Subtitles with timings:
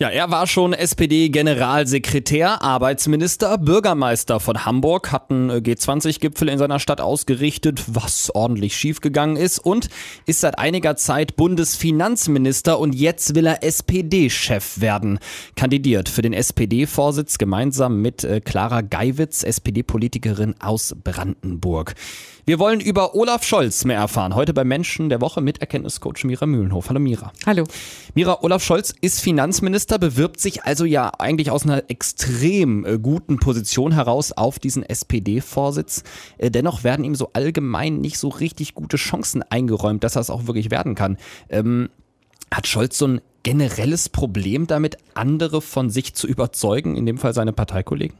[0.00, 7.00] Ja, er war schon SPD-Generalsekretär, Arbeitsminister, Bürgermeister von Hamburg, hat einen G20-Gipfel in seiner Stadt
[7.00, 9.88] ausgerichtet, was ordentlich schiefgegangen ist und
[10.24, 15.18] ist seit einiger Zeit Bundesfinanzminister und jetzt will er SPD-Chef werden.
[15.56, 21.96] Kandidiert für den SPD-Vorsitz gemeinsam mit äh, Clara Geiwitz, SPD-Politikerin aus Brandenburg.
[22.48, 24.34] Wir wollen über Olaf Scholz mehr erfahren.
[24.34, 26.88] Heute bei Menschen der Woche mit Erkenntniscoach Mira Mühlenhof.
[26.88, 27.30] Hallo Mira.
[27.44, 27.64] Hallo.
[28.14, 33.38] Mira, Olaf Scholz ist Finanzminister, bewirbt sich also ja eigentlich aus einer extrem äh, guten
[33.38, 36.02] Position heraus auf diesen SPD-Vorsitz.
[36.36, 40.28] Äh, dennoch werden ihm so allgemein nicht so richtig gute Chancen eingeräumt, dass er es
[40.28, 41.16] auch wirklich werden kann.
[41.48, 41.88] Ähm,
[42.52, 47.32] hat Scholz so ein generelles Problem damit, andere von sich zu überzeugen, in dem Fall
[47.32, 48.16] seine Parteikollegen?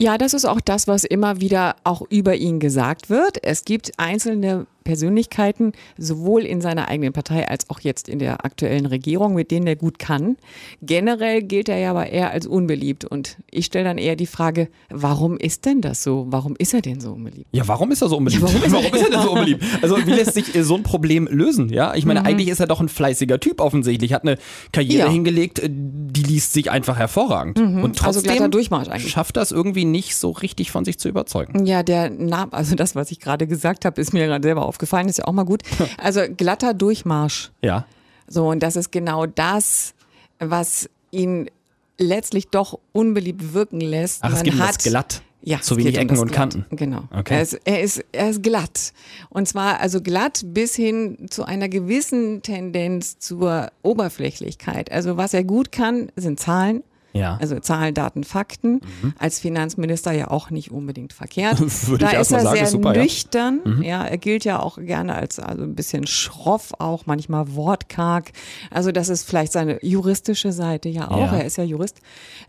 [0.00, 3.42] Ja, das ist auch das, was immer wieder auch über ihn gesagt wird.
[3.42, 8.86] Es gibt einzelne Persönlichkeiten, sowohl in seiner eigenen Partei als auch jetzt in der aktuellen
[8.86, 10.38] Regierung, mit denen er gut kann.
[10.80, 13.04] Generell gilt er ja aber eher als unbeliebt.
[13.04, 16.26] Und ich stelle dann eher die Frage, warum ist denn das so?
[16.30, 17.48] Warum ist er denn so unbeliebt?
[17.52, 18.42] Ja, warum ist er so unbeliebt?
[18.42, 19.64] Ja, warum, ist, warum ist, er denn so unbeliebt?
[19.82, 21.68] Also wie lässt sich so ein Problem lösen?
[21.68, 22.26] Ja, ich meine, mhm.
[22.26, 24.38] eigentlich ist er doch ein fleißiger Typ offensichtlich, hat eine
[24.72, 25.10] Karriere ja.
[25.10, 27.58] hingelegt, die liest sich einfach hervorragend.
[27.58, 27.84] Mhm.
[27.84, 31.66] Und also trotzdem also schafft das irgendwie nicht so richtig von sich zu überzeugen.
[31.66, 34.77] Ja, der Name, also das, was ich gerade gesagt habe, ist mir gerade selber aufgefallen
[34.78, 35.62] aufgefallen, ist ja auch mal gut.
[35.98, 37.50] Also glatter Durchmarsch.
[37.62, 37.84] Ja.
[38.28, 39.94] So, und das ist genau das,
[40.38, 41.50] was ihn
[41.98, 44.20] letztlich doch unbeliebt wirken lässt.
[44.22, 45.22] Ach, Man es geht hat, das glatt.
[45.40, 46.66] Ja, zu wenig Ecken um und Kanten.
[46.70, 47.04] Genau.
[47.16, 47.34] Okay.
[47.34, 48.92] Er ist, er, ist, er ist glatt.
[49.30, 54.92] Und zwar also glatt bis hin zu einer gewissen Tendenz zur Oberflächlichkeit.
[54.92, 56.82] Also was er gut kann, sind Zahlen.
[57.12, 57.38] Ja.
[57.40, 58.80] Also Zahlen, Daten, Fakten.
[59.02, 59.14] Mhm.
[59.18, 61.58] Als Finanzminister ja auch nicht unbedingt verkehrt.
[61.88, 63.60] Würde da ist er sagen, sehr super, nüchtern.
[63.64, 63.70] Ja.
[63.70, 63.82] Mhm.
[63.82, 64.04] ja.
[64.04, 68.32] er gilt ja auch gerne als also ein bisschen schroff, auch manchmal wortkarg.
[68.70, 71.32] Also das ist vielleicht seine juristische Seite ja auch.
[71.32, 71.38] Ja.
[71.38, 72.00] Er ist ja Jurist.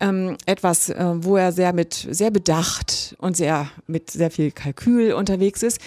[0.00, 5.12] Ähm, etwas, äh, wo er sehr mit sehr bedacht und sehr mit sehr viel Kalkül
[5.12, 5.80] unterwegs ist.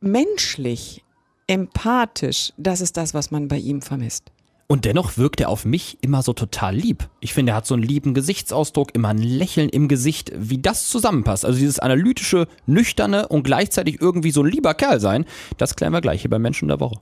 [0.00, 1.04] Menschlich,
[1.46, 4.30] empathisch, das ist das, was man bei ihm vermisst.
[4.70, 7.08] Und dennoch wirkt er auf mich immer so total lieb.
[7.18, 10.88] Ich finde, er hat so einen lieben Gesichtsausdruck, immer ein Lächeln im Gesicht, wie das
[10.88, 11.44] zusammenpasst.
[11.44, 15.24] Also dieses analytische, nüchterne und gleichzeitig irgendwie so ein lieber Kerl sein,
[15.58, 17.00] das klären wir gleich hier bei Menschen der Woche.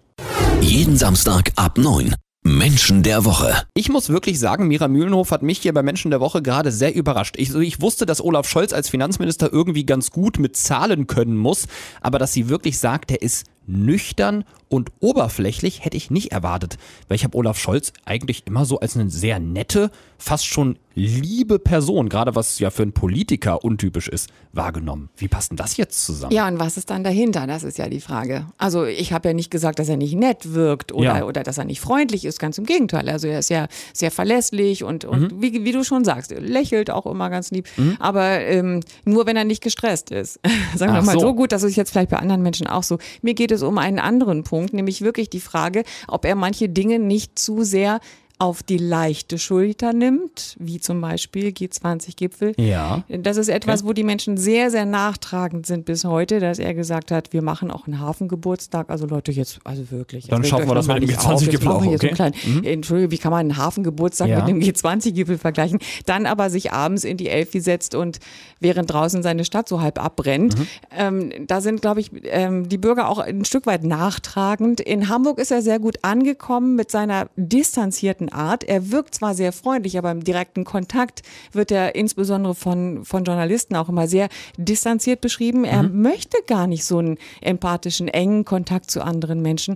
[0.63, 2.15] Jeden Samstag ab 9.
[2.43, 3.65] Menschen der Woche.
[3.75, 6.95] Ich muss wirklich sagen, Mira Mühlenhof hat mich hier bei Menschen der Woche gerade sehr
[6.95, 7.35] überrascht.
[7.37, 11.67] Ich, ich, wusste, dass Olaf Scholz als Finanzminister irgendwie ganz gut mit Zahlen können muss,
[12.01, 17.17] aber dass sie wirklich sagt, er ist nüchtern und oberflächlich hätte ich nicht erwartet, weil
[17.17, 22.09] ich habe Olaf Scholz eigentlich immer so als eine sehr nette, fast schon liebe Person,
[22.09, 25.11] gerade was ja für einen Politiker untypisch ist, wahrgenommen.
[25.17, 26.35] Wie passt denn das jetzt zusammen?
[26.35, 27.47] Ja, und was ist dann dahinter?
[27.47, 28.47] Das ist ja die Frage.
[28.59, 31.25] Also ich habe ja nicht gesagt, dass er nicht nett wirkt oder, ja.
[31.25, 33.09] oder dass er nicht freundlich ist, ganz im Gegenteil.
[33.09, 35.41] Also er ist ja sehr verlässlich und, und mhm.
[35.43, 37.97] wie, wie, du schon sagst, lächelt auch immer ganz lieb, mhm.
[38.01, 40.41] aber ähm, nur wenn er nicht gestresst ist.
[40.75, 41.21] Sagen wir mal so.
[41.21, 42.99] so gut, das ist jetzt vielleicht bei anderen Menschen auch so.
[43.23, 44.45] Mir geht es um einen anderen.
[44.45, 48.01] Punkt, nämlich wirklich die Frage, ob er manche Dinge nicht zu sehr
[48.41, 52.55] auf die leichte Schulter nimmt, wie zum Beispiel G20-Gipfel.
[52.57, 53.03] Ja.
[53.09, 53.89] Das ist etwas, okay.
[53.89, 57.73] wo die Menschen sehr, sehr nachtragend sind bis heute, dass er gesagt hat, wir machen
[57.73, 58.91] auch einen Hafengeburtstag.
[58.91, 60.29] Also Leute, jetzt, also wirklich.
[60.29, 61.85] Dann schaffen wir das mit dem G20-Gipfel auch.
[61.85, 62.33] Okay.
[62.45, 62.65] So mhm.
[62.65, 64.39] Entschuldigung, wie kann man einen Hafengeburtstag ja.
[64.39, 65.81] mit dem G20-Gipfel vergleichen?
[66.07, 68.21] Dann aber sich abends in die Elfi setzt und
[68.61, 70.57] während draußen seine Stadt so halb abbrennt.
[70.57, 70.67] Mhm.
[70.97, 74.81] Ähm, da sind, glaube ich, ähm, die Bürger auch ein Stück weit nachtragend.
[74.81, 78.65] In Hamburg ist er sehr gut angekommen mit seiner distanzierten Art.
[78.65, 81.23] Er wirkt zwar sehr freundlich, aber im direkten Kontakt
[81.53, 85.65] wird er insbesondere von, von Journalisten auch immer sehr distanziert beschrieben.
[85.65, 86.03] Er mhm.
[86.03, 89.75] möchte gar nicht so einen empathischen, engen Kontakt zu anderen Menschen.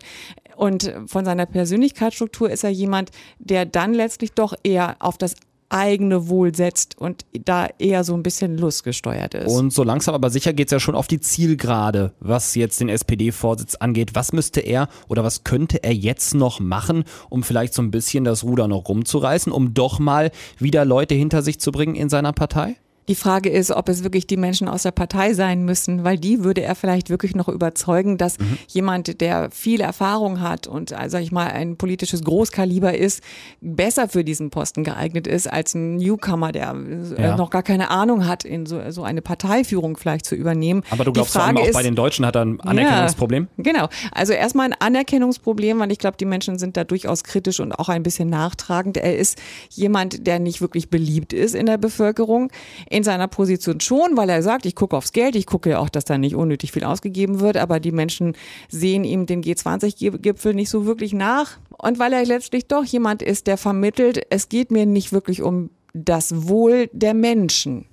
[0.56, 5.34] Und von seiner Persönlichkeitsstruktur ist er jemand, der dann letztlich doch eher auf das
[5.72, 9.48] eigene Wohl setzt und da eher so ein bisschen lustgesteuert ist.
[9.48, 12.88] Und so langsam aber sicher geht es ja schon auf die Zielgerade, was jetzt den
[12.88, 14.14] SPD-Vorsitz angeht.
[14.14, 18.24] Was müsste er oder was könnte er jetzt noch machen, um vielleicht so ein bisschen
[18.24, 22.32] das Ruder noch rumzureißen, um doch mal wieder Leute hinter sich zu bringen in seiner
[22.32, 22.76] Partei?
[23.08, 26.44] Die Frage ist, ob es wirklich die Menschen aus der Partei sein müssen, weil die
[26.44, 28.58] würde er vielleicht wirklich noch überzeugen, dass mhm.
[28.68, 33.22] jemand, der viel Erfahrung hat und, also sag ich mal, ein politisches Großkaliber ist,
[33.60, 37.36] besser für diesen Posten geeignet ist als ein Newcomer, der äh, ja.
[37.36, 40.82] noch gar keine Ahnung hat, in so, so, eine Parteiführung vielleicht zu übernehmen.
[40.90, 43.48] Aber du glaubst vor allem auch ist, bei den Deutschen hat er ein Anerkennungsproblem?
[43.56, 43.88] Ja, genau.
[44.12, 47.88] Also erstmal ein Anerkennungsproblem, weil ich glaube, die Menschen sind da durchaus kritisch und auch
[47.88, 48.96] ein bisschen nachtragend.
[48.96, 49.40] Er ist
[49.70, 52.50] jemand, der nicht wirklich beliebt ist in der Bevölkerung.
[52.92, 55.88] In seiner Position schon, weil er sagt, ich gucke aufs Geld, ich gucke ja auch,
[55.88, 58.36] dass da nicht unnötig viel ausgegeben wird, aber die Menschen
[58.68, 61.58] sehen ihm den G20-Gipfel nicht so wirklich nach.
[61.78, 65.70] Und weil er letztlich doch jemand ist, der vermittelt, es geht mir nicht wirklich um
[65.94, 67.86] das Wohl der Menschen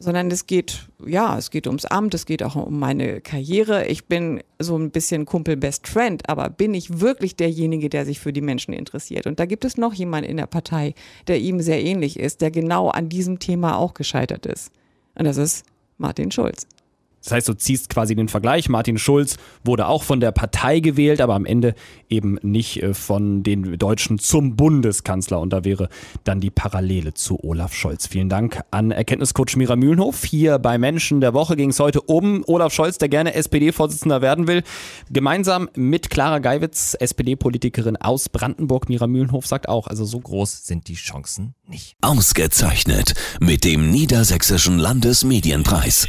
[0.00, 3.86] sondern es geht, ja, es geht ums Amt, es geht auch um meine Karriere.
[3.86, 8.20] Ich bin so ein bisschen Kumpel Best Friend, aber bin ich wirklich derjenige, der sich
[8.20, 9.26] für die Menschen interessiert?
[9.26, 10.94] Und da gibt es noch jemanden in der Partei,
[11.26, 14.70] der ihm sehr ähnlich ist, der genau an diesem Thema auch gescheitert ist.
[15.14, 15.66] Und das ist
[15.98, 16.66] Martin Schulz.
[17.28, 18.70] Das heißt, du ziehst quasi den Vergleich.
[18.70, 21.74] Martin Schulz wurde auch von der Partei gewählt, aber am Ende
[22.08, 25.38] eben nicht äh, von den Deutschen zum Bundeskanzler.
[25.38, 25.90] Und da wäre
[26.24, 28.06] dann die Parallele zu Olaf Scholz.
[28.06, 30.24] Vielen Dank an Erkenntniscoach Mira Mühlenhof.
[30.24, 34.46] Hier bei Menschen der Woche ging es heute um Olaf Scholz, der gerne SPD-Vorsitzender werden
[34.46, 34.62] will.
[35.10, 38.88] Gemeinsam mit Clara Geiwitz, SPD-Politikerin aus Brandenburg.
[38.88, 41.94] Mira Mühlenhof sagt auch, also so groß sind die Chancen nicht.
[42.00, 46.08] Ausgezeichnet mit dem Niedersächsischen Landesmedienpreis.